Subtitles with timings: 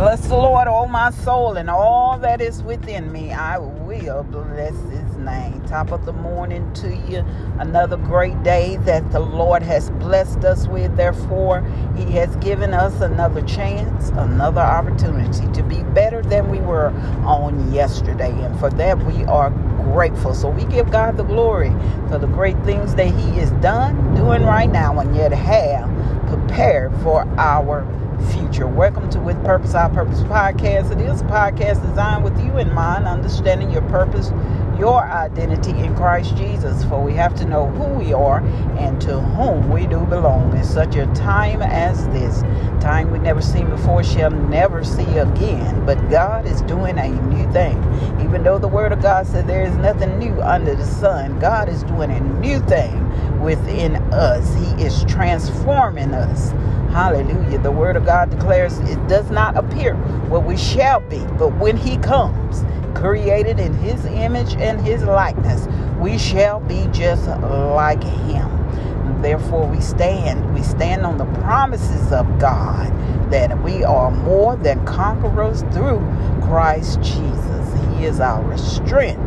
[0.00, 3.32] Bless the Lord, oh my soul, and all that is within me.
[3.32, 5.62] I will bless his name.
[5.66, 7.18] Top of the morning to you.
[7.58, 10.96] Another great day that the Lord has blessed us with.
[10.96, 11.60] Therefore,
[11.98, 16.88] he has given us another chance, another opportunity to be better than we were
[17.26, 18.32] on yesterday.
[18.42, 19.50] And for that, we are
[19.92, 20.34] grateful.
[20.34, 21.72] So we give God the glory
[22.08, 25.90] for the great things that he is done, doing right now, and yet have
[26.26, 27.84] prepared for our
[28.20, 28.66] future.
[28.66, 30.92] Welcome to With Purpose, Our Purpose podcast.
[30.92, 34.30] It is a podcast designed with you in mind, understanding your purpose,
[34.78, 36.84] your identity in Christ Jesus.
[36.84, 38.40] For we have to know who we are
[38.78, 42.42] and to whom we do belong in such a time as this.
[42.82, 45.84] Time we never seen before, shall never see again.
[45.86, 47.78] But God is doing a new thing.
[48.20, 51.68] Even though the Word of God said there is nothing new under the sun, God
[51.68, 54.54] is doing a new thing within us.
[54.54, 56.52] He is transforming us.
[56.90, 57.58] Hallelujah.
[57.58, 59.94] The Word of God declares it does not appear
[60.28, 62.64] what we shall be, but when He comes,
[62.98, 65.68] created in His image and His likeness,
[66.00, 69.22] we shall be just like Him.
[69.22, 70.52] Therefore, we stand.
[70.54, 72.88] We stand on the promises of God
[73.30, 76.00] that we are more than conquerors through
[76.42, 77.96] Christ Jesus.
[77.96, 79.20] He is our strength.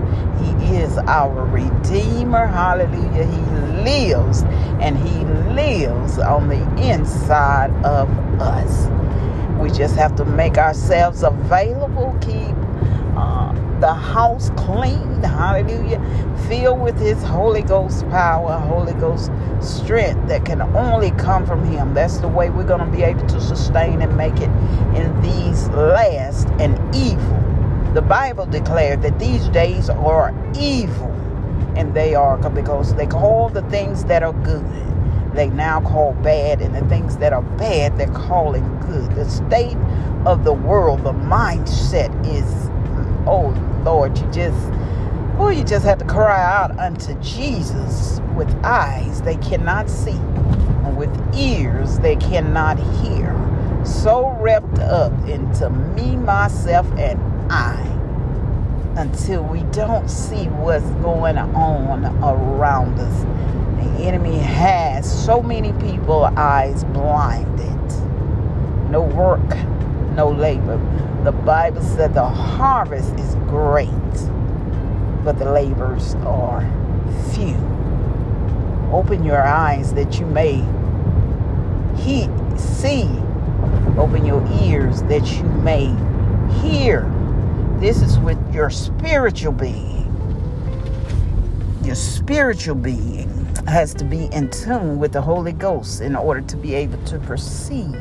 [0.64, 2.47] Is our Redeemer.
[2.47, 3.25] Hallelujah.
[3.25, 3.42] He
[3.83, 4.44] lives
[4.81, 8.09] and He lives on the inside of
[8.42, 8.88] us.
[9.59, 12.55] We just have to make ourselves available, keep
[13.16, 15.22] uh, the house clean.
[15.22, 16.02] Hallelujah.
[16.47, 21.94] Filled with His Holy Ghost power, Holy Ghost strength that can only come from Him.
[21.94, 24.50] That's the way we're going to be able to sustain and make it
[24.95, 27.52] in these last and evil
[27.94, 31.11] the Bible declared that these days are evil,
[31.75, 34.66] and they are because they call the things that are good,
[35.33, 39.11] they now call bad, and the things that are bad, they're calling good.
[39.16, 39.77] The state
[40.25, 42.45] of the world, the mindset is,
[43.27, 44.71] oh Lord, you just,
[45.37, 50.98] oh, you just have to cry out unto Jesus with eyes they cannot see, and
[50.98, 53.36] with ears they cannot hear.
[53.86, 57.93] So wrapped up into me, myself, and I
[58.95, 63.21] until we don't see what's going on around us.
[63.83, 67.70] The enemy has so many people eyes blinded.
[68.89, 69.58] No work,
[70.14, 70.77] no labor.
[71.23, 73.89] The Bible said the harvest is great,
[75.23, 76.61] but the labors are
[77.33, 77.55] few.
[78.92, 80.64] Open your eyes that you may
[81.98, 82.27] he,
[82.58, 83.10] see.
[83.98, 85.86] Open your ears that you may
[86.61, 87.02] hear
[87.80, 90.10] this is with your spiritual being.
[91.84, 93.30] Your spiritual being
[93.67, 97.20] has to be in tune with the Holy Ghost in order to be able to
[97.20, 97.95] perceive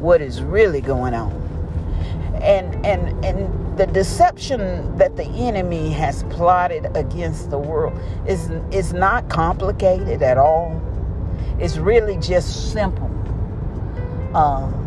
[0.00, 1.32] what is really going on.
[2.42, 8.92] And and and the deception that the enemy has plotted against the world is is
[8.92, 10.80] not complicated at all.
[11.58, 13.10] It's really just simple.
[14.34, 14.85] Um,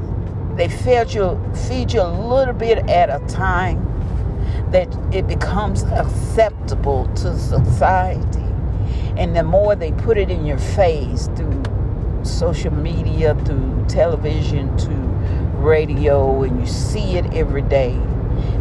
[0.59, 1.39] they feed you,
[1.69, 3.85] feed you a little bit at a time
[4.71, 8.43] that it becomes acceptable to society.
[9.15, 11.63] And the more they put it in your face through
[12.23, 14.89] social media, through television, to
[15.59, 17.93] radio, and you see it every day,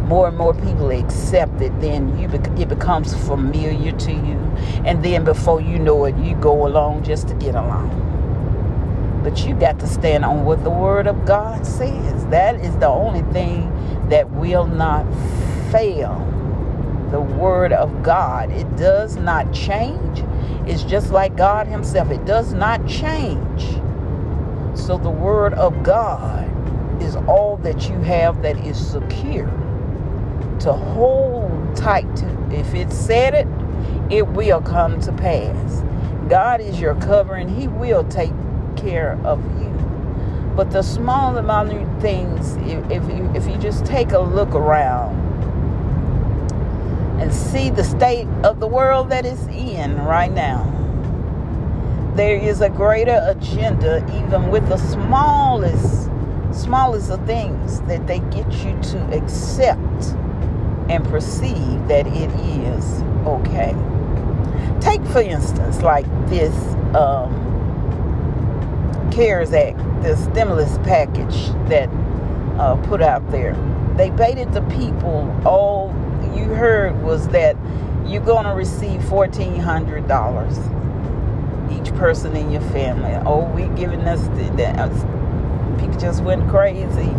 [0.07, 2.29] more and more people accept it, then you
[2.61, 4.37] it becomes familiar to you.
[4.85, 8.08] And then before you know it, you go along just to get along.
[9.23, 12.25] But you got to stand on what the Word of God says.
[12.27, 13.69] That is the only thing
[14.09, 15.05] that will not
[15.71, 16.25] fail.
[17.11, 18.51] The Word of God.
[18.51, 20.23] It does not change.
[20.67, 22.11] It's just like God Himself.
[22.11, 23.63] It does not change.
[24.77, 26.47] So the Word of God
[27.01, 29.47] is all that you have that is secure
[30.59, 32.49] to hold tight to.
[32.51, 33.47] If it said it,
[34.11, 35.83] it will come to pass.
[36.29, 37.49] God is your covering.
[37.49, 38.31] He will take
[38.81, 39.69] care of you.
[40.55, 45.15] But the small amount of things, if you, if you just take a look around
[47.21, 50.75] and see the state of the world that is in right now,
[52.15, 56.09] there is a greater agenda, even with the smallest,
[56.51, 60.13] smallest of things, that they get you to accept
[60.89, 63.73] and perceive that it is okay.
[64.81, 66.53] Take, for instance, like this.
[66.95, 67.48] Um,
[69.11, 71.89] CARES Act, the stimulus package that
[72.59, 73.55] uh, put out there.
[73.95, 75.35] They baited the people.
[75.45, 75.93] All
[76.35, 77.55] you heard was that
[78.05, 80.79] you're going to receive $1,400
[81.71, 83.13] each person in your family.
[83.25, 84.71] Oh, we're giving us the, the
[85.79, 87.09] people just went crazy.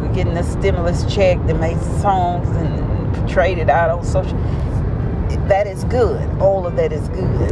[0.00, 1.38] We're getting the stimulus check.
[1.46, 4.38] They made songs and portrayed it out on social.
[5.48, 6.28] That is good.
[6.40, 7.50] All of that is good.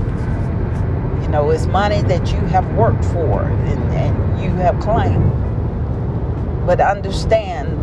[1.31, 5.31] Know, it's money that you have worked for and, and you have claimed.
[6.67, 7.79] But understand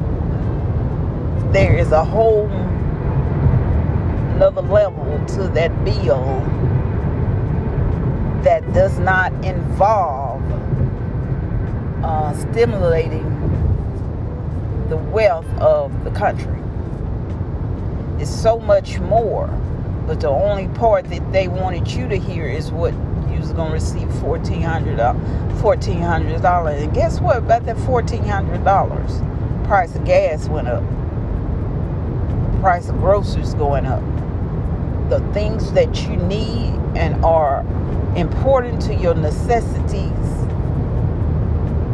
[1.53, 2.49] there is a whole
[4.35, 6.41] another level to that bill
[8.43, 10.43] that does not involve
[12.03, 13.23] uh, stimulating
[14.89, 16.53] the wealth of the country.
[18.19, 19.47] It's so much more,
[20.05, 22.93] but the only part that they wanted you to hear is what
[23.47, 25.15] was gonna receive fourteen hundred uh.
[26.65, 27.37] And guess what?
[27.37, 29.21] About that fourteen hundred dollars,
[29.65, 30.83] price of gas went up.
[32.61, 34.03] Price of groceries going up.
[35.09, 37.61] The things that you need and are
[38.17, 40.11] important to your necessities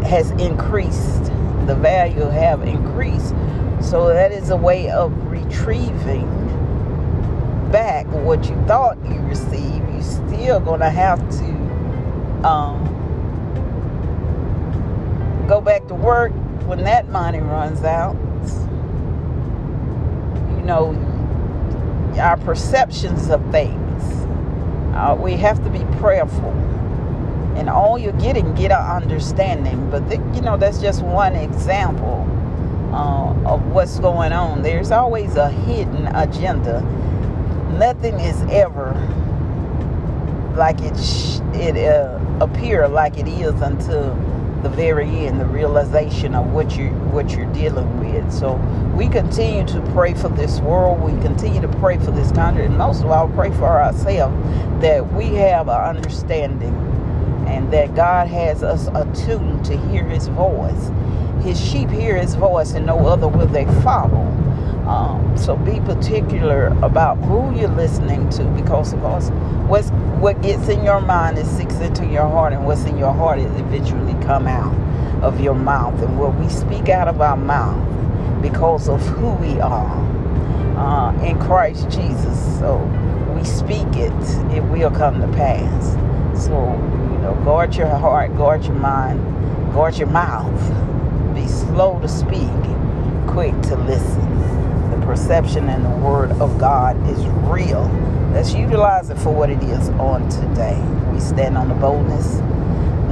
[0.09, 1.25] has increased.
[1.67, 3.35] The value have increased.
[3.79, 6.27] So that is a way of retrieving
[7.71, 9.93] back what you thought you received.
[9.93, 11.42] You still gonna have to
[12.43, 12.83] um,
[15.47, 16.31] go back to work
[16.65, 18.15] when that money runs out.
[20.57, 20.95] You know,
[22.19, 23.83] our perceptions of things
[24.93, 26.51] uh, we have to be prayerful.
[27.55, 29.89] And all you're getting, get an understanding.
[29.89, 32.27] But, the, you know, that's just one example
[32.93, 34.61] uh, of what's going on.
[34.61, 36.81] There's always a hidden agenda.
[37.77, 38.93] Nothing is ever
[40.55, 44.15] like it, sh- it uh, appear like it is until
[44.63, 48.31] the very end, the realization of what you what you're dealing with.
[48.33, 48.55] So
[48.95, 51.01] we continue to pray for this world.
[51.01, 54.35] We continue to pray for this country, and most of all, pray for ourselves
[54.81, 56.75] that we have an understanding
[57.47, 60.91] and that God has us attuned to hear His voice.
[61.43, 64.25] His sheep hear His voice, and no other will they follow.
[64.87, 69.29] Um, so be particular about who you're listening to, because of course,
[69.67, 69.89] what's
[70.19, 73.39] what gets in your mind is sinks into your heart, and what's in your heart
[73.39, 74.75] is eventually come out
[75.23, 76.01] of your mouth.
[76.01, 79.97] And what we speak out of our mouth because of who we are
[80.77, 82.59] uh, in Christ Jesus.
[82.59, 82.77] So
[83.35, 84.13] we speak it,
[84.53, 85.93] it will come to pass.
[86.45, 89.21] So, you know, guard your heart, guard your mind,
[89.73, 90.51] guard your mouth.
[91.33, 92.51] Be slow to speak,
[93.27, 94.52] quick to listen.
[94.93, 97.89] The perception and the word of God is real
[98.33, 100.81] Let's utilize it for what it is on today.
[101.13, 102.39] We stand on the boldness,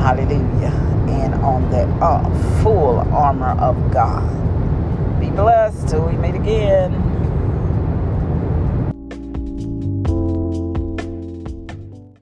[0.01, 0.73] hallelujah,
[1.09, 4.27] and on the uh, full armor of God.
[5.19, 7.10] Be blessed till we meet again.